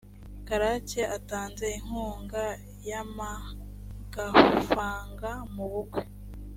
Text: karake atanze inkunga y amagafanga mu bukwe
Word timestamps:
karake 0.47 1.01
atanze 1.17 1.65
inkunga 1.79 2.45
y 2.89 2.91
amagafanga 3.01 5.29
mu 5.53 5.65
bukwe 5.71 6.01